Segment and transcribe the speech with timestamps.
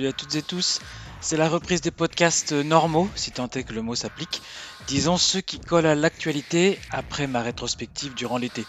[0.00, 0.80] Salut à toutes et tous.
[1.20, 4.40] C'est la reprise des podcasts normaux, si tant est que le mot s'applique.
[4.88, 8.64] Disons ceux qui collent à l'actualité après ma rétrospective durant l'été.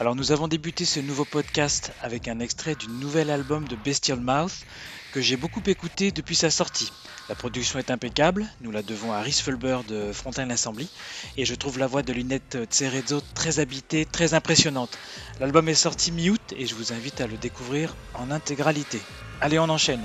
[0.00, 4.18] Alors nous avons débuté ce nouveau podcast avec un extrait du nouvel album de Bestial
[4.20, 4.64] Mouth
[5.12, 6.90] que j'ai beaucoup écouté depuis sa sortie.
[7.28, 10.88] La production est impeccable, nous la devons à Rhys Fulber de Fontaine Assembly,
[11.36, 14.96] et je trouve la voix de Linette Cerezo très habitée, très impressionnante.
[15.38, 19.02] L'album est sorti mi-août et je vous invite à le découvrir en intégralité.
[19.42, 20.00] Allez, on enchaîne.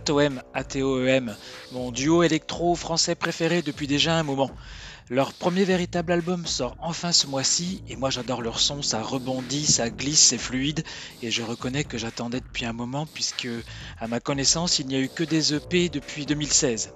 [0.00, 1.36] ATOM, ATOEM,
[1.72, 4.50] mon duo électro français préféré depuis déjà un moment.
[5.10, 9.66] Leur premier véritable album sort enfin ce mois-ci et moi j'adore leur son, ça rebondit,
[9.66, 10.84] ça glisse, c'est fluide
[11.20, 13.48] et je reconnais que j'attendais depuis un moment puisque
[13.98, 16.92] à ma connaissance il n'y a eu que des EP depuis 2016.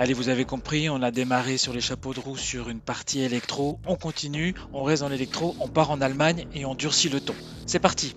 [0.00, 3.20] Allez, vous avez compris, on a démarré sur les chapeaux de roue sur une partie
[3.20, 7.20] électro, on continue, on reste dans l'électro, on part en Allemagne et on durcit le
[7.20, 7.34] ton.
[7.64, 8.16] C'est parti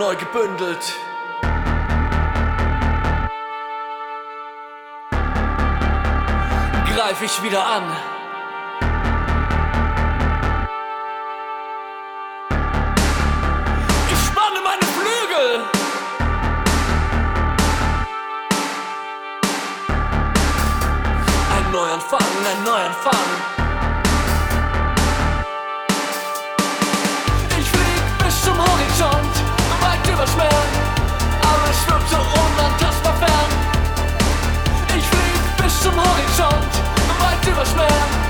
[0.00, 0.94] neu gebündelt.
[6.90, 7.82] Greif ich wieder an.
[14.10, 15.64] Ich spanne meine Flügel.
[21.56, 23.49] Ein Neuanfang, ein Neuanfang.
[37.60, 38.29] Fleischmann.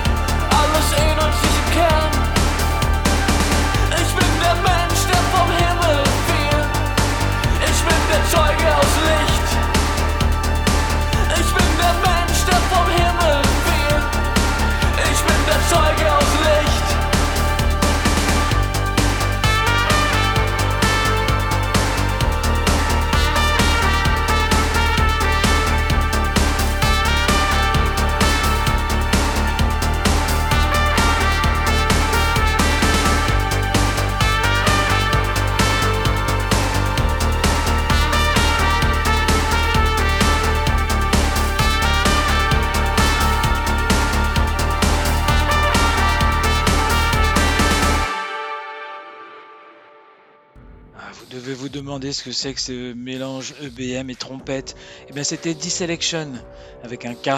[51.80, 54.76] Demander ce que c'est que ce mélange EBM et trompette.
[55.08, 56.34] Eh bien, c'était D-Selection
[56.82, 57.30] avec un K,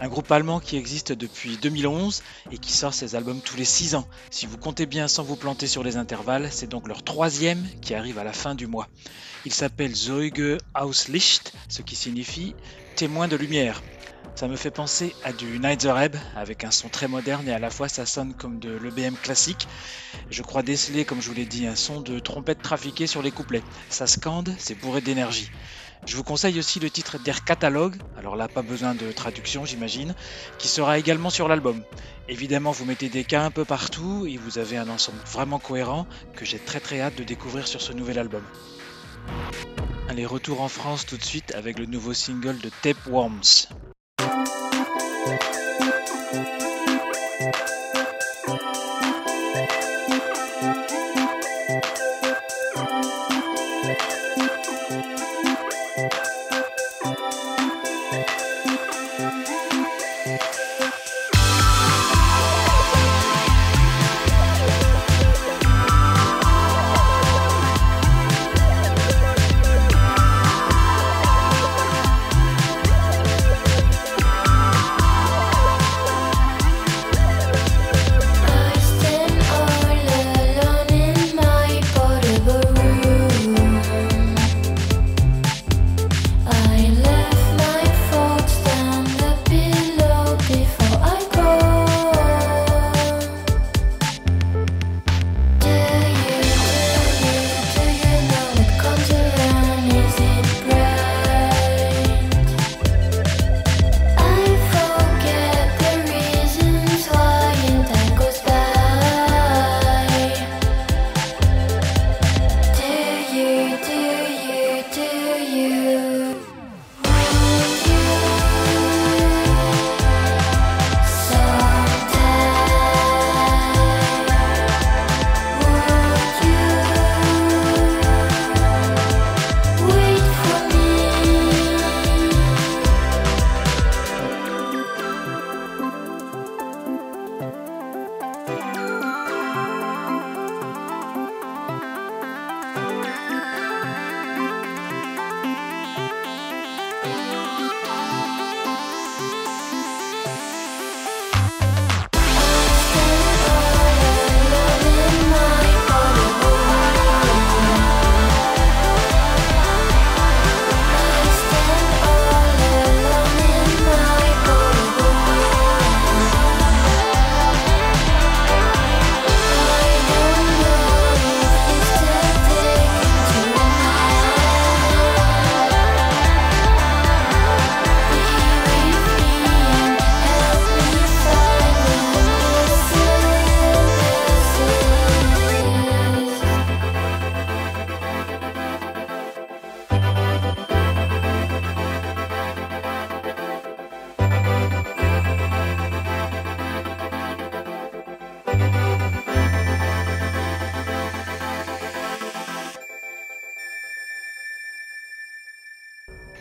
[0.00, 3.94] un groupe allemand qui existe depuis 2011 et qui sort ses albums tous les 6
[3.94, 4.06] ans.
[4.30, 7.94] Si vous comptez bien sans vous planter sur les intervalles, c'est donc leur troisième qui
[7.94, 8.88] arrive à la fin du mois.
[9.44, 12.54] Il s'appelle Zeuge aus Licht, ce qui signifie
[12.96, 13.82] témoin de lumière.
[14.34, 17.52] Ça me fait penser à du Night the Reb avec un son très moderne et
[17.52, 19.66] à la fois ça sonne comme de l'EBM classique.
[20.30, 23.32] Je crois déceler, comme je vous l'ai dit, un son de trompette trafiquée sur les
[23.32, 23.64] couplets.
[23.88, 25.50] Ça scande, c'est bourré d'énergie.
[26.06, 30.14] Je vous conseille aussi le titre Der Catalogue, alors là pas besoin de traduction j'imagine,
[30.58, 31.82] qui sera également sur l'album.
[32.28, 36.06] Évidemment vous mettez des cas un peu partout et vous avez un ensemble vraiment cohérent
[36.34, 38.42] que j'ai très très hâte de découvrir sur ce nouvel album.
[40.08, 43.68] Allez, retour en France tout de suite avec le nouveau single de Tapeworms.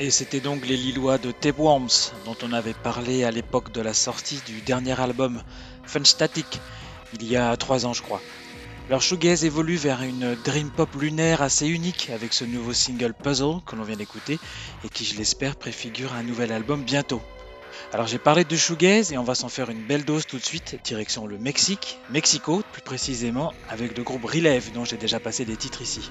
[0.08, 3.94] Et c'était donc les Lillois de Tapeworms dont on avait parlé à l'époque de la
[3.94, 5.44] sortie du dernier album
[5.84, 6.62] Fun Static,
[7.14, 8.22] il y a trois ans je crois.
[8.90, 13.60] Leur shoegaze évolue vers une dream pop lunaire assez unique avec ce nouveau single Puzzle
[13.66, 14.40] que l'on vient d'écouter
[14.86, 17.22] et qui je l'espère préfigure un nouvel album bientôt.
[17.92, 20.46] Alors j'ai parlé de shoegaze et on va s'en faire une belle dose tout de
[20.46, 25.44] suite, direction le Mexique, Mexico plus précisément, avec le groupe Relève dont j'ai déjà passé
[25.44, 26.10] des titres ici.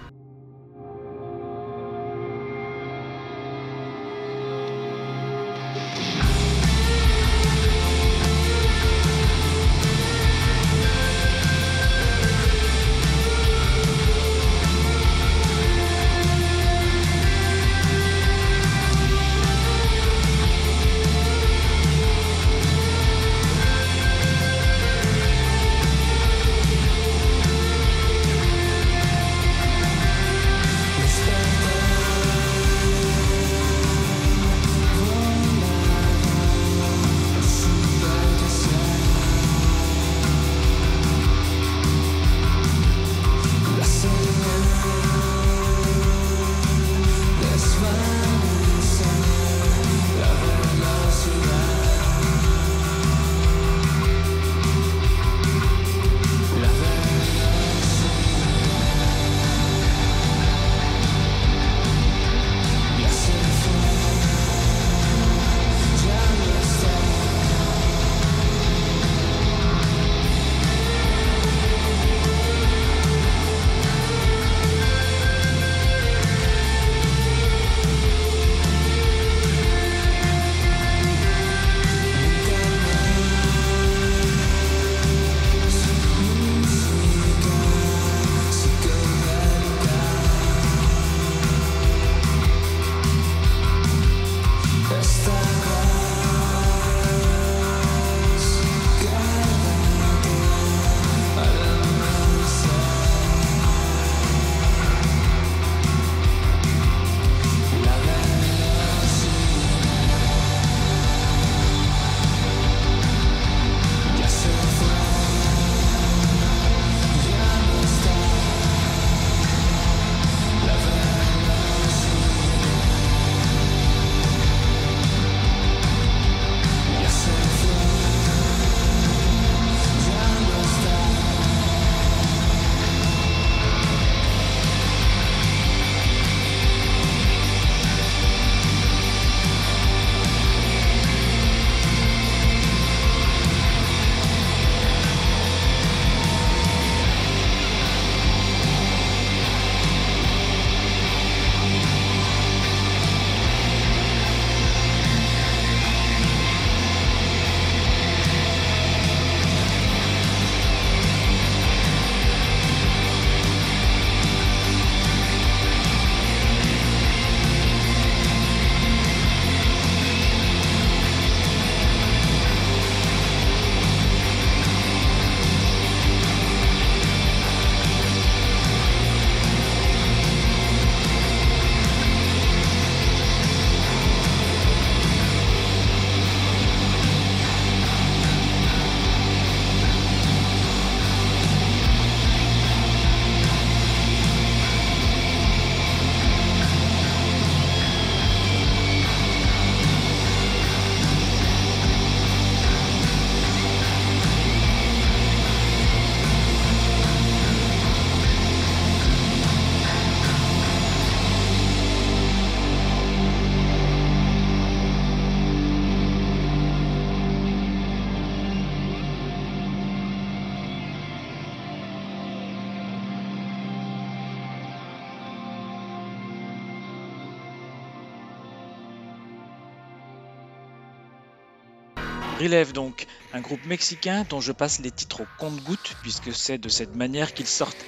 [232.38, 236.68] Relève donc, un groupe mexicain dont je passe les titres au compte-gouttes puisque c'est de
[236.68, 237.84] cette manière qu'ils sortent.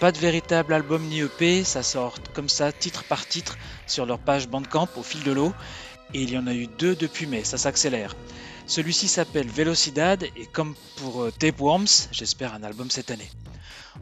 [0.00, 3.56] Pas de véritable album ni EP, ça sort comme ça titre par titre
[3.86, 5.54] sur leur page Bandcamp au fil de l'eau
[6.12, 8.14] et il y en a eu deux depuis mai, ça s'accélère.
[8.66, 13.30] Celui-ci s'appelle Velocidad et comme pour euh, Tapeworms, j'espère un album cette année.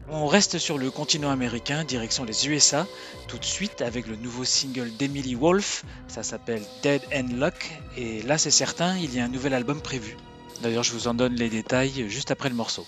[0.09, 2.87] On reste sur le continent américain, direction les USA,
[3.27, 8.21] tout de suite avec le nouveau single d'Emily Wolf, ça s'appelle Dead End Luck, et
[8.21, 10.15] là c'est certain, il y a un nouvel album prévu.
[10.61, 12.85] D'ailleurs je vous en donne les détails juste après le morceau.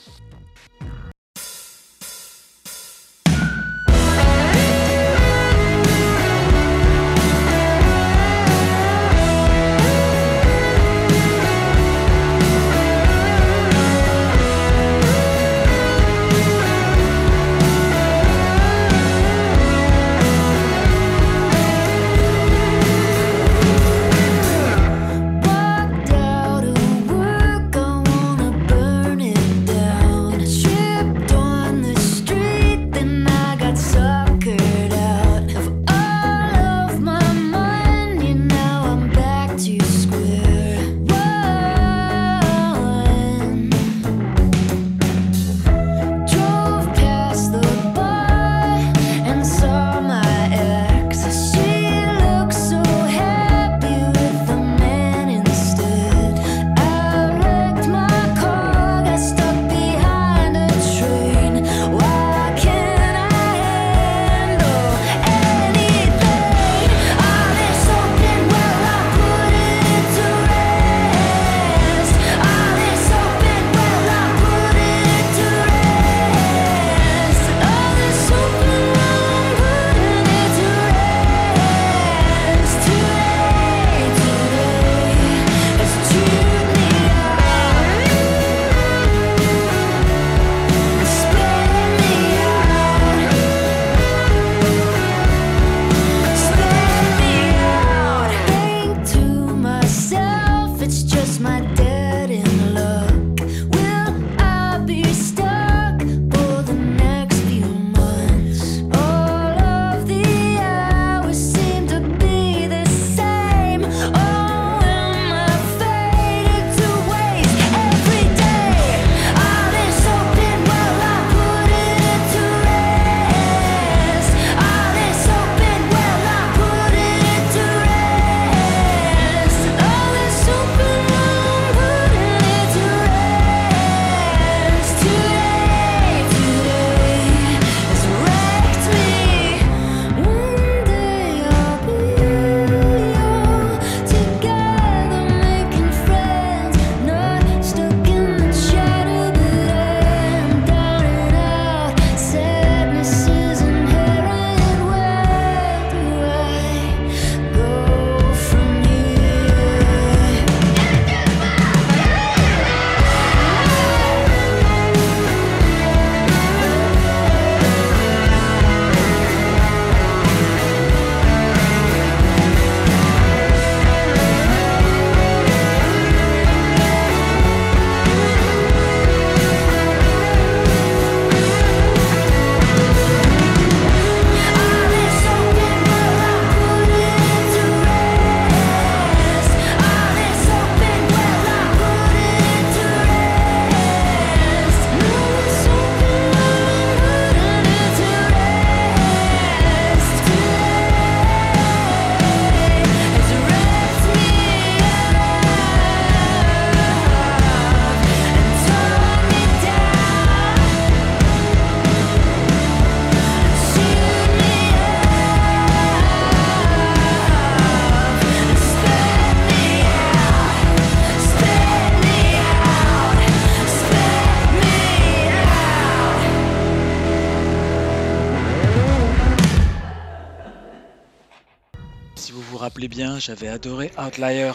[233.19, 234.51] J'avais adoré Outlier,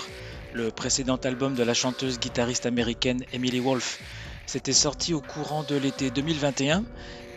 [0.52, 3.98] le précédent album de la chanteuse guitariste américaine Emily Wolf.
[4.46, 6.84] C'était sorti au courant de l'été 2021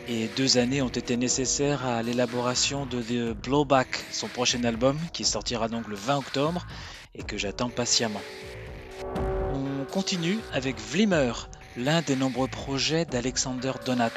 [0.07, 5.23] et deux années ont été nécessaires à l'élaboration de The Blowback, son prochain album qui
[5.23, 6.65] sortira donc le 20 octobre
[7.15, 8.21] et que j'attends patiemment.
[9.53, 11.33] On continue avec Vlimmer,
[11.77, 14.11] l'un des nombreux projets d'Alexander Donat.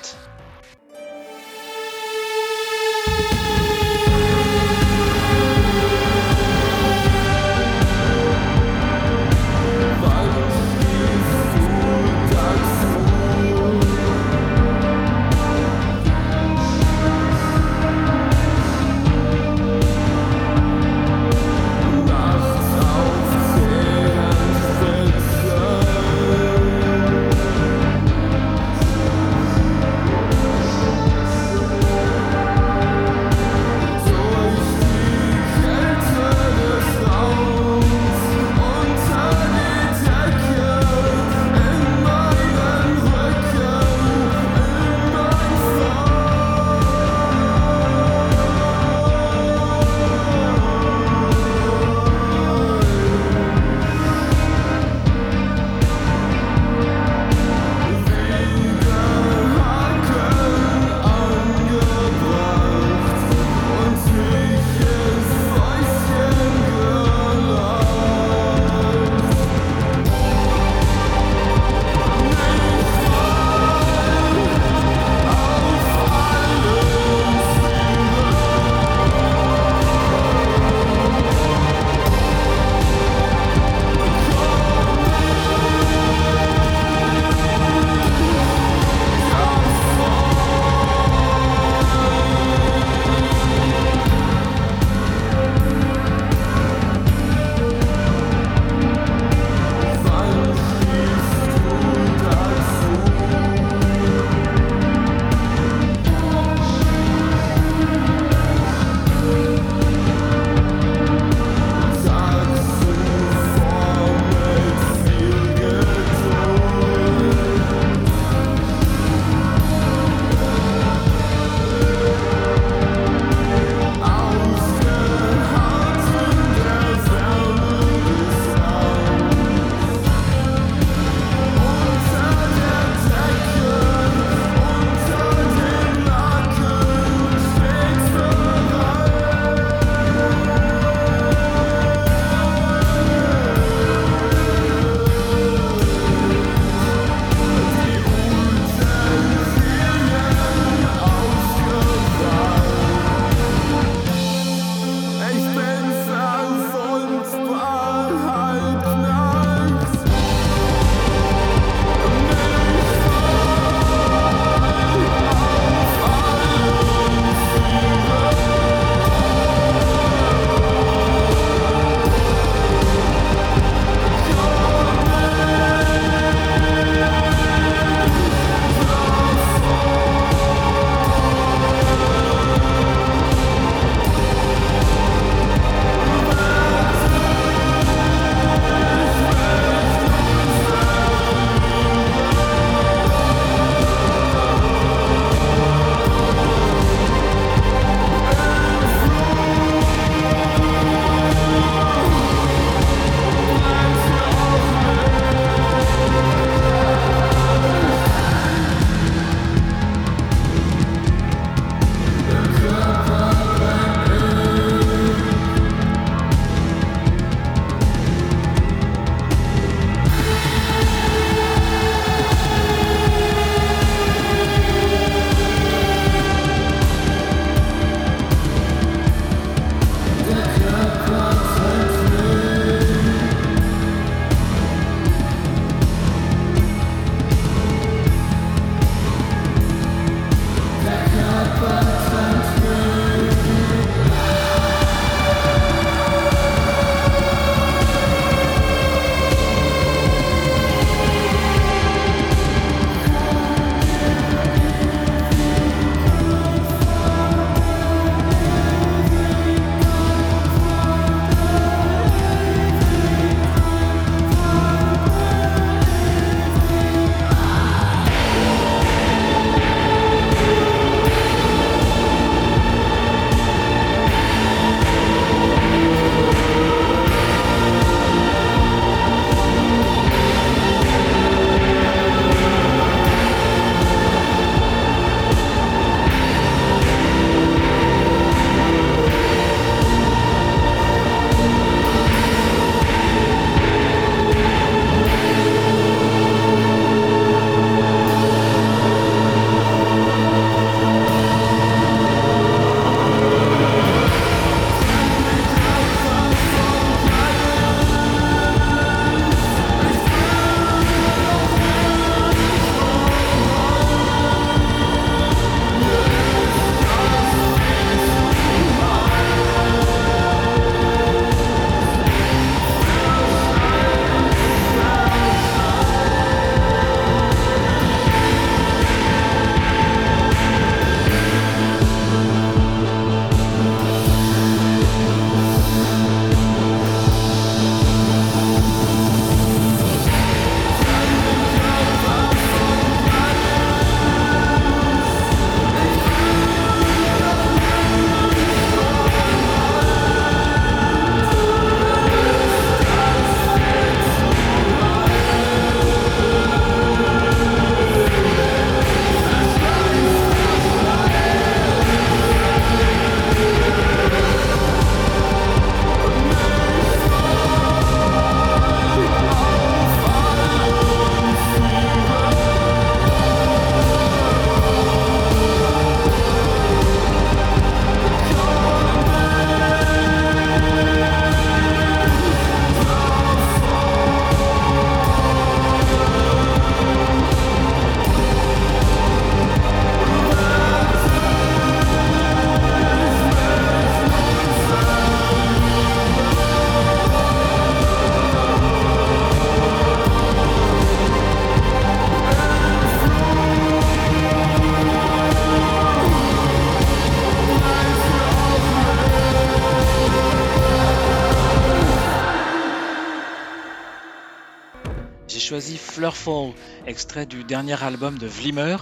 [416.87, 418.77] Extrait du dernier album de Vlimer,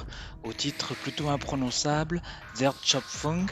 [0.45, 2.21] au titre plutôt imprononçable,
[2.59, 3.47] Der Chopfung.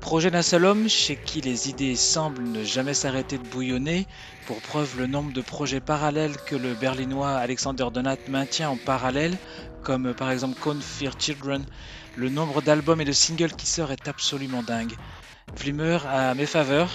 [0.00, 4.06] Projet d'un seul homme chez qui les idées semblent ne jamais s'arrêter de bouillonner,
[4.46, 9.36] pour preuve le nombre de projets parallèles que le berlinois Alexander Donat maintient en parallèle,
[9.82, 11.64] comme par exemple Cone Fear Children.
[12.16, 14.94] Le nombre d'albums et de singles qui sort est absolument dingue.
[15.56, 16.90] Vlimer a mes faveurs,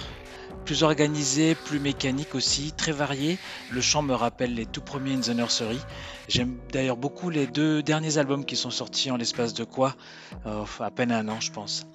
[0.64, 3.38] plus organisé, plus mécanique aussi, très varié.
[3.70, 5.80] Le chant me rappelle les tout premiers In the Nursery.
[6.28, 9.94] J'aime d'ailleurs beaucoup les deux derniers albums qui sont sortis en l'espace de quoi
[10.46, 11.86] euh, À peine un an, je pense.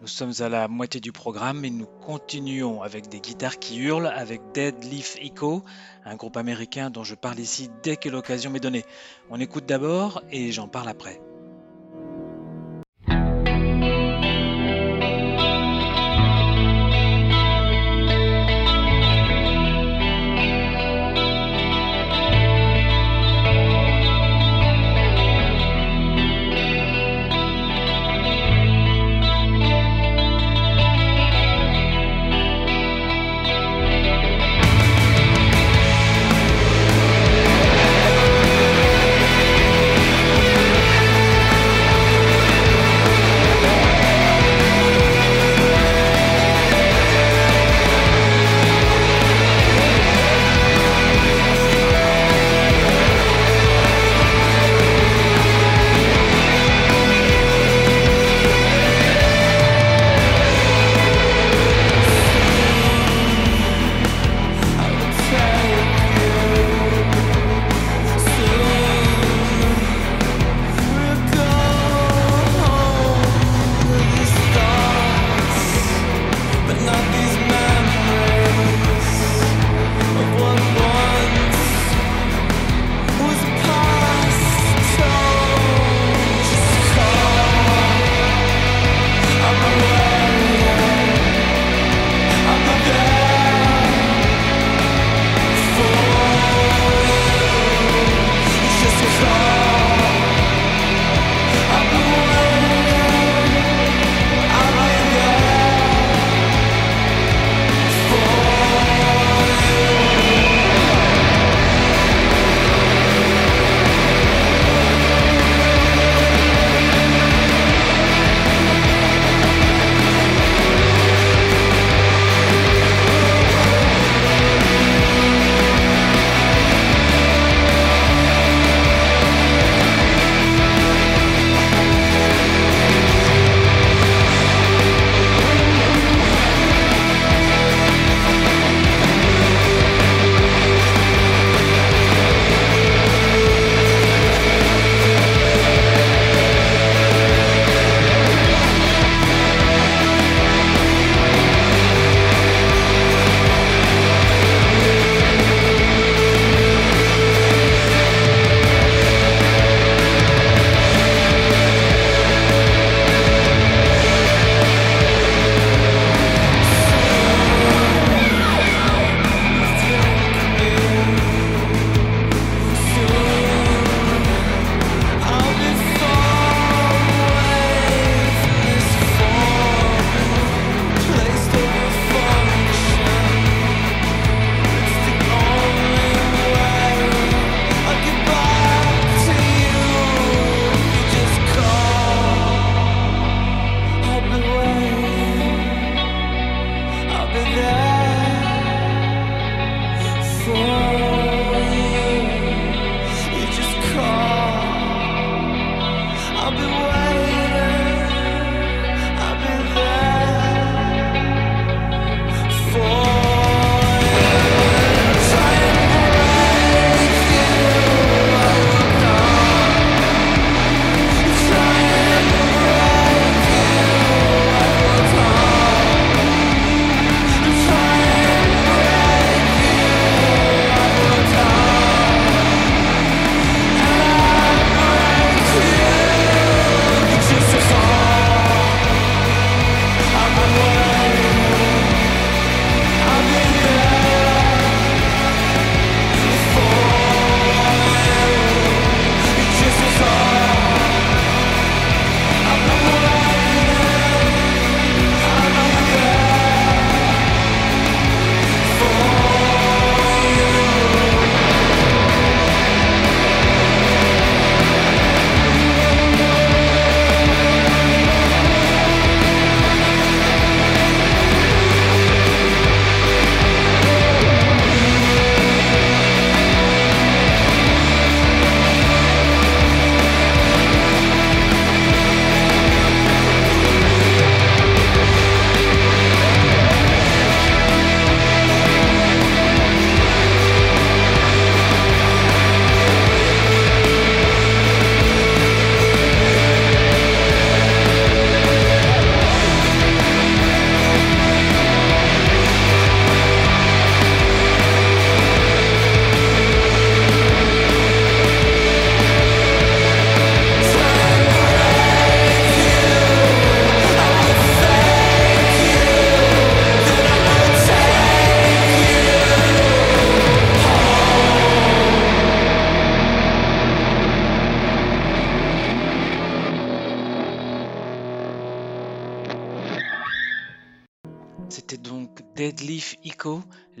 [0.00, 4.08] Nous sommes à la moitié du programme et nous continuons avec des guitares qui hurlent
[4.08, 5.62] avec Dead Leaf Echo,
[6.04, 8.84] un groupe américain dont je parle ici dès que l'occasion m'est donnée.
[9.30, 11.20] On écoute d'abord et j'en parle après.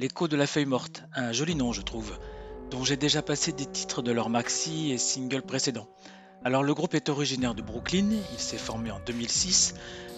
[0.02, 2.18] L'écho de la feuille morte, un joli nom je trouve,
[2.72, 5.86] dont j'ai déjà passé des titres de leur maxi et single précédents.
[6.44, 9.74] Alors le groupe est originaire de Brooklyn, il s'est formé en 2006,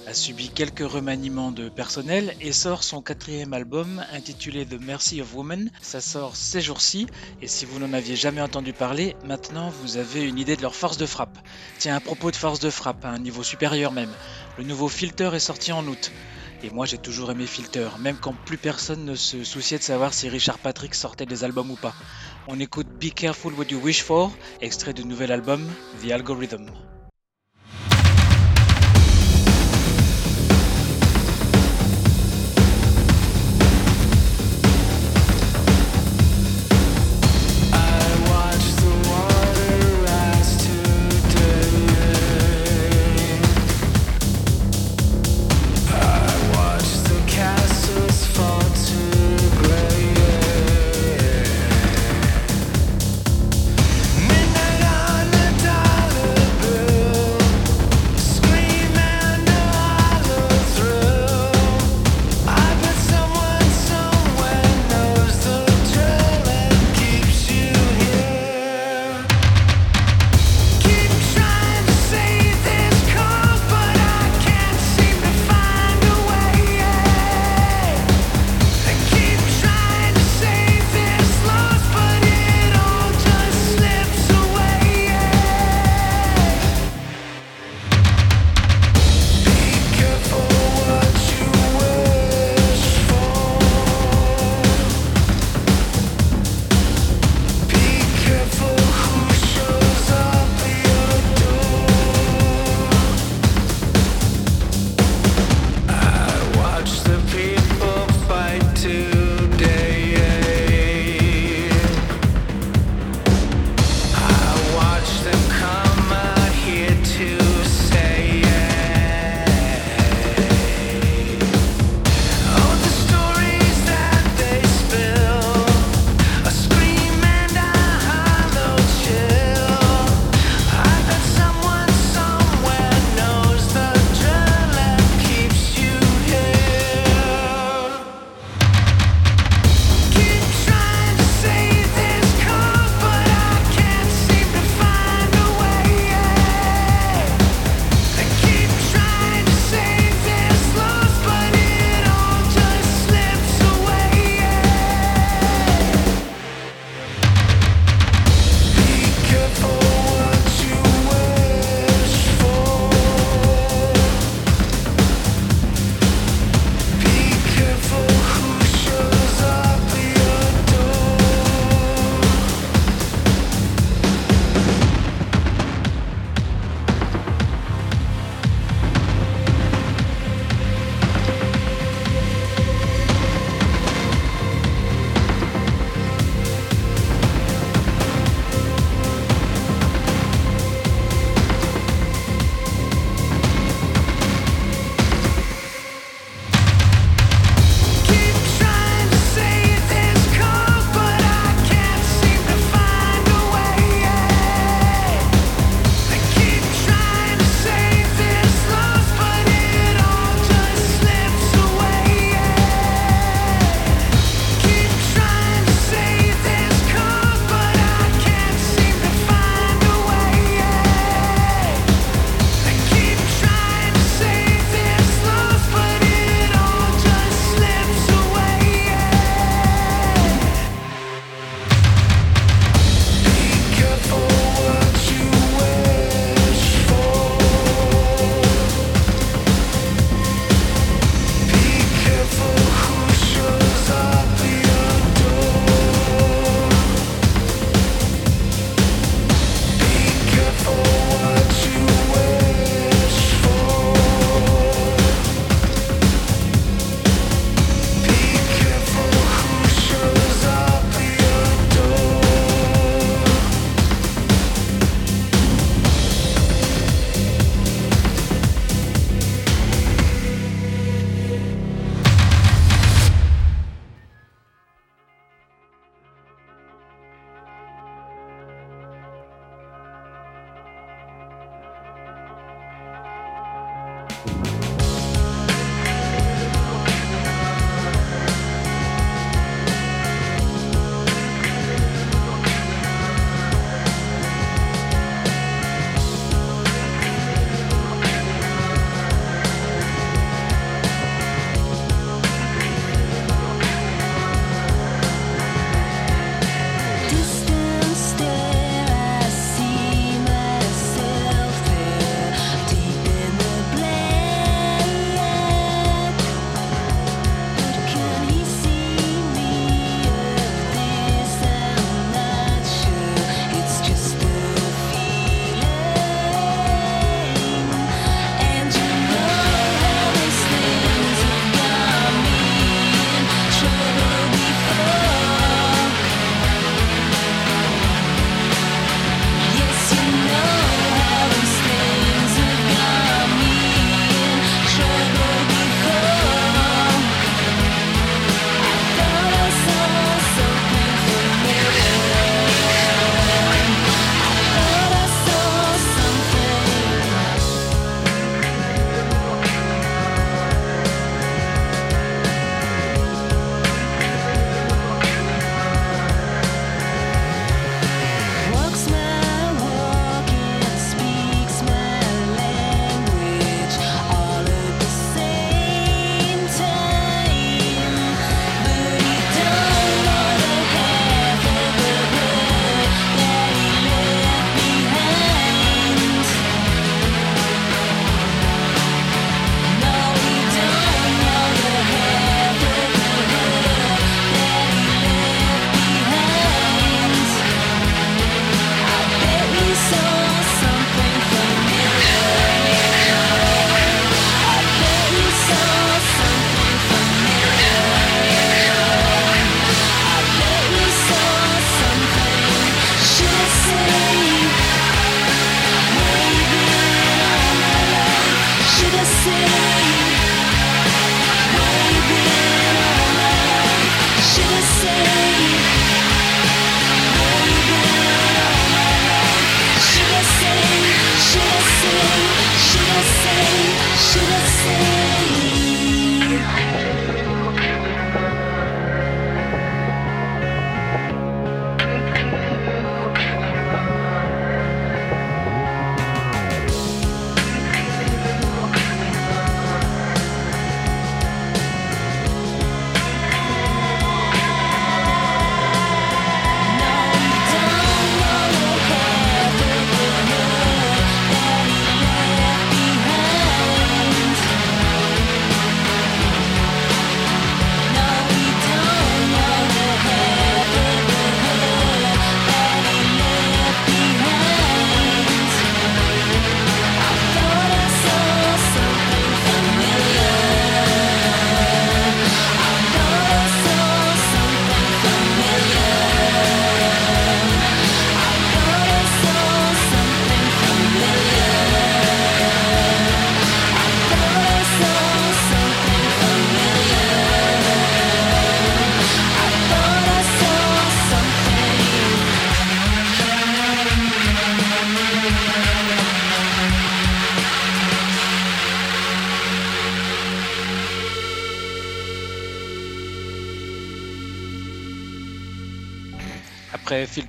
[0.07, 5.35] a subi quelques remaniements de personnel et sort son quatrième album intitulé The Mercy of
[5.35, 5.71] Woman.
[5.83, 7.07] Ça sort ces jours-ci
[7.43, 10.75] et si vous n'en aviez jamais entendu parler, maintenant vous avez une idée de leur
[10.75, 11.37] force de frappe.
[11.79, 14.13] Tiens, à propos de force de frappe, à un niveau supérieur même,
[14.57, 16.11] le nouveau Filter est sorti en août.
[16.65, 20.15] Et moi j'ai toujours aimé Filter, même quand plus personne ne se souciait de savoir
[20.15, 21.95] si Richard Patrick sortait des albums ou pas.
[22.49, 26.71] On écoute Be Careful What You Wish For, extrait du nouvel album The Algorithm.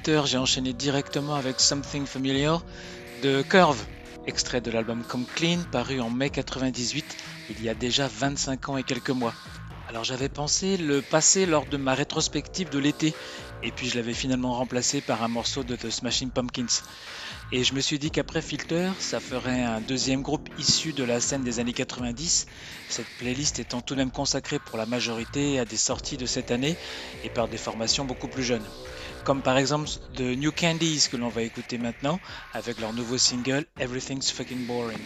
[0.05, 2.63] J'ai enchaîné directement avec Something Familiar
[3.23, 3.83] de Curve,
[4.27, 7.17] extrait de l'album Come Clean, paru en mai 98,
[7.49, 9.33] il y a déjà 25 ans et quelques mois.
[9.89, 13.15] Alors j'avais pensé le passer lors de ma rétrospective de l'été,
[13.63, 16.83] et puis je l'avais finalement remplacé par un morceau de The Smashing Pumpkins.
[17.51, 21.19] Et je me suis dit qu'après Filter, ça ferait un deuxième groupe issu de la
[21.19, 22.45] scène des années 90,
[22.89, 26.51] cette playlist étant tout de même consacrée pour la majorité à des sorties de cette
[26.51, 26.77] année
[27.23, 28.65] et par des formations beaucoup plus jeunes.
[29.25, 32.19] Comme par exemple The New Candies que l'on va écouter maintenant
[32.53, 34.99] avec leur nouveau single Everything's Fucking Boring.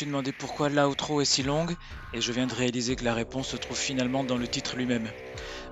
[0.00, 1.76] Suis demandé pourquoi l'outro est si longue,
[2.14, 5.10] et je viens de réaliser que la réponse se trouve finalement dans le titre lui-même.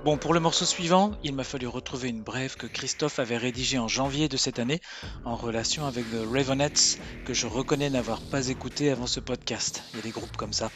[0.04, 3.78] Bon, pour le morceau suivant, il m'a fallu retrouver une brève que Christophe avait rédigée
[3.78, 4.82] en janvier de cette année,
[5.24, 9.82] en relation avec The Ravenettes, que je reconnais n'avoir pas écouté avant ce podcast.
[9.94, 10.70] Il y a des groupes comme ça.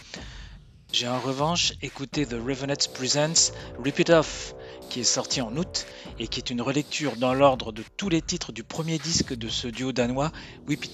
[0.91, 3.53] J'ai en revanche écouté The Ravenettes Presents
[3.85, 4.55] Rip It Off,
[4.89, 5.85] qui est sorti en août
[6.19, 9.51] et qui est une relecture dans l'ordre de tous les titres du premier disque de
[9.51, 10.33] ce duo danois
[10.67, 10.87] Whip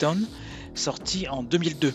[0.75, 1.95] sorti en 2002.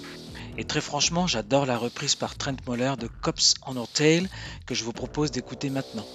[0.57, 4.27] Et très franchement, j'adore la reprise par Trent Moller de Cops on Our Tail
[4.67, 6.05] que je vous propose d'écouter maintenant.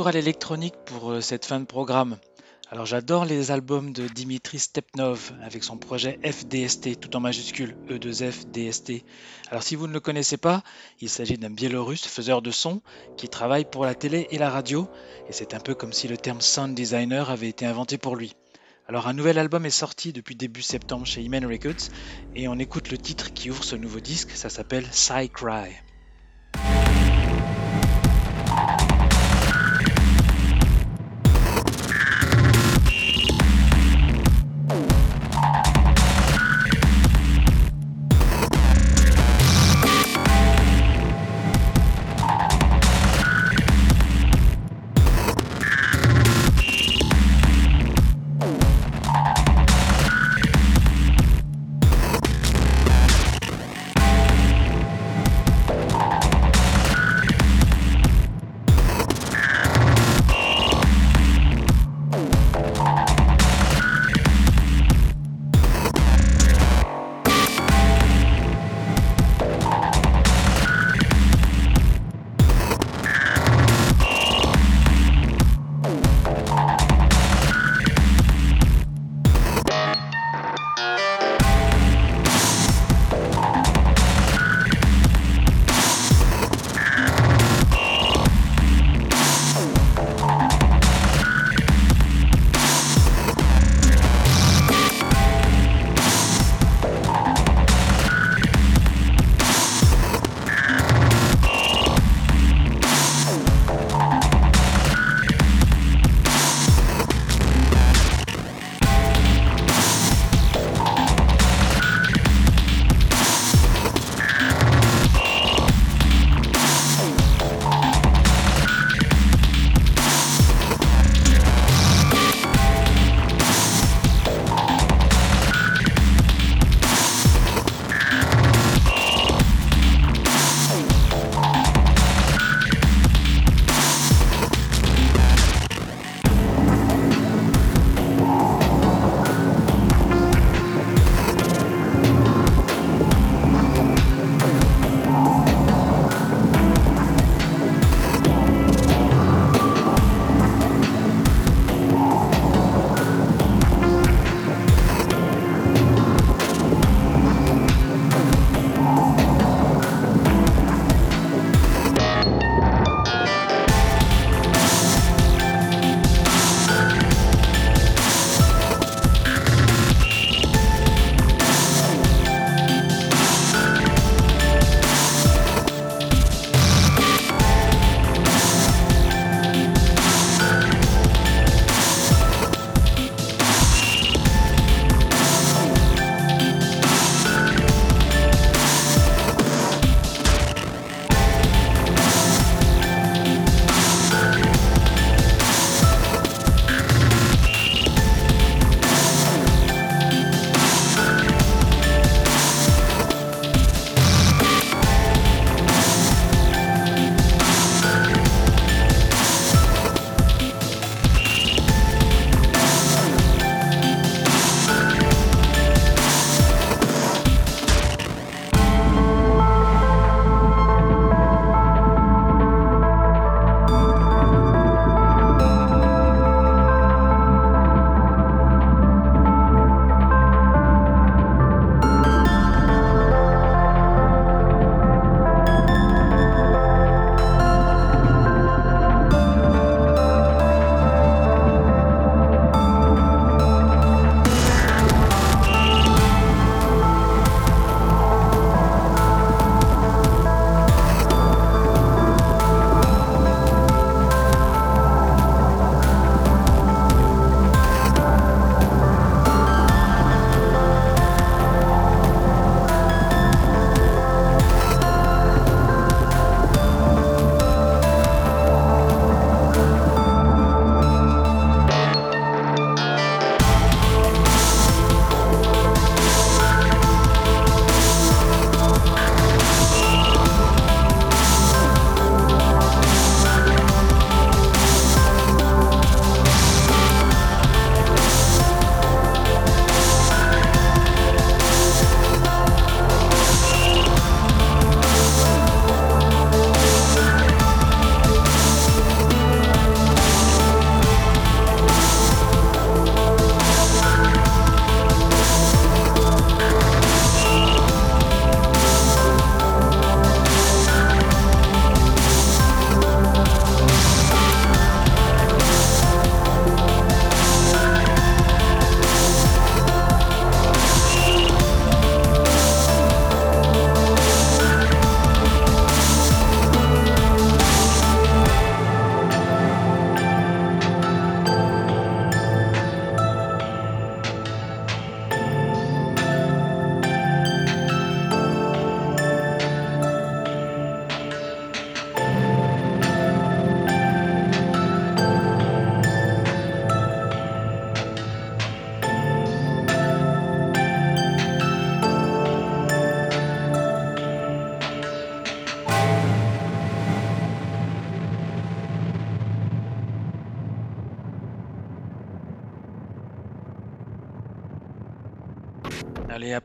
[0.00, 2.16] Retour à l'électronique pour euh, cette fin de programme.
[2.70, 8.50] Alors j'adore les albums de Dimitri Stepnov avec son projet FDST, tout en majuscule, E2F
[8.50, 9.04] DST.
[9.50, 10.62] Alors si vous ne le connaissez pas,
[11.02, 12.80] il s'agit d'un Biélorusse faiseur de son
[13.18, 14.88] qui travaille pour la télé et la radio,
[15.28, 18.34] et c'est un peu comme si le terme sound designer avait été inventé pour lui.
[18.88, 21.90] Alors un nouvel album est sorti depuis début septembre chez Iman Records,
[22.34, 25.76] et on écoute le titre qui ouvre ce nouveau disque, ça s'appelle Psy Cry.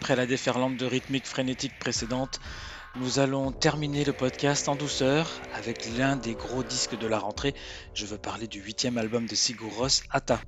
[0.05, 2.39] Après la déferlante de rythmique frénétique précédente,
[2.93, 7.55] nous allons terminer le podcast en douceur avec l'un des gros disques de la rentrée.
[7.95, 10.43] Je veux parler du huitième album de Sigur Rós, Atta.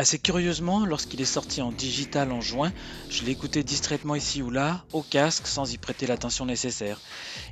[0.00, 2.72] Assez curieusement, lorsqu'il est sorti en digital en juin,
[3.10, 6.98] je l'ai écouté distraitement ici ou là, au casque, sans y prêter l'attention nécessaire.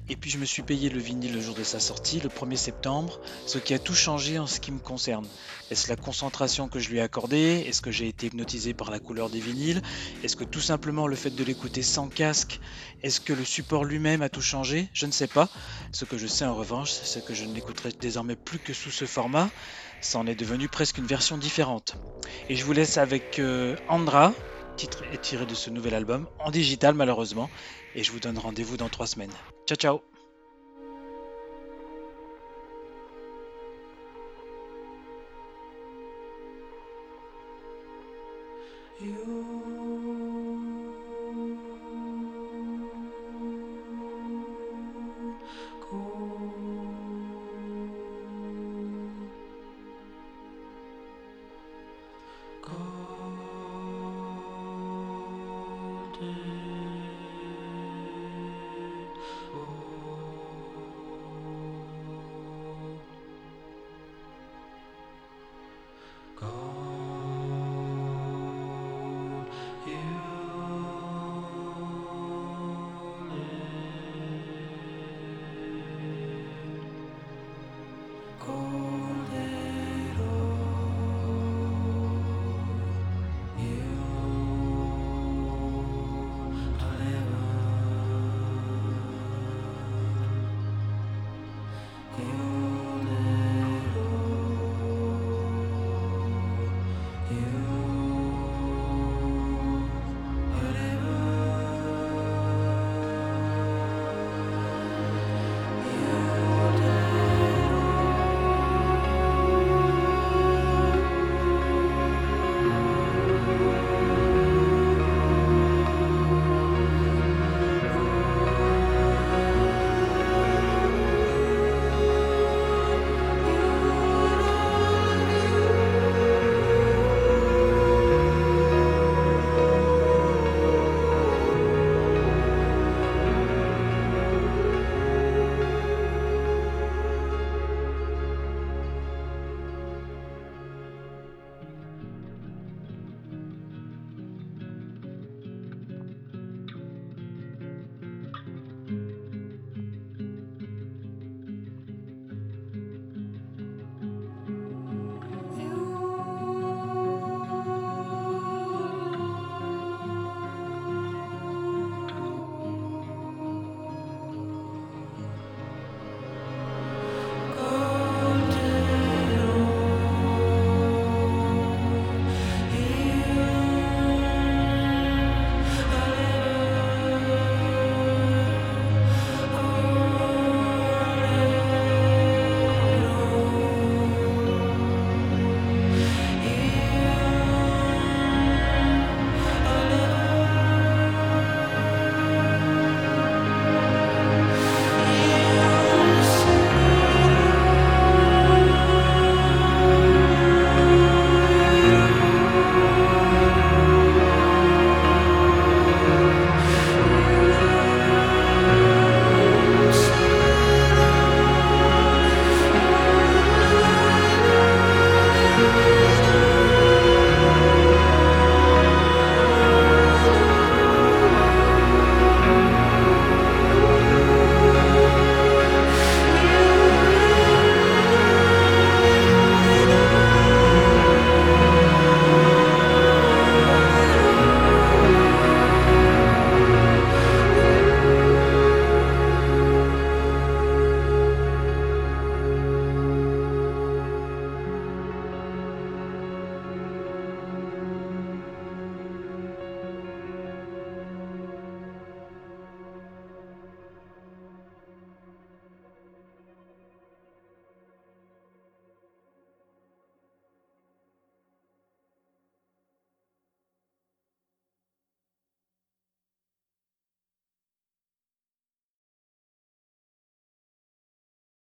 [0.09, 2.57] Et puis je me suis payé le vinyle le jour de sa sortie, le 1er
[2.57, 5.29] septembre, ce qui a tout changé en ce qui me concerne.
[5.71, 7.67] Est-ce la concentration que je lui ai accordée?
[7.67, 9.83] Est-ce que j'ai été hypnotisé par la couleur des vinyles?
[10.23, 12.61] Est-ce que tout simplement le fait de l'écouter sans casque
[13.03, 14.89] Est-ce que le support lui-même a tout changé?
[14.95, 15.51] Je ne sais pas.
[15.93, 18.91] Ce que je sais en revanche, c'est que je ne l'écouterai désormais plus que sous
[18.91, 19.51] ce format.
[20.01, 21.95] Ça en est devenu presque une version différente.
[22.49, 24.33] Et je vous laisse avec euh, Andra,
[24.77, 27.51] titre est tiré de ce nouvel album, en digital malheureusement,
[27.95, 29.33] et je vous donne rendez-vous dans trois semaines.
[29.67, 30.01] Ciao ciao